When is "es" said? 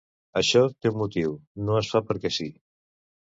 1.83-1.93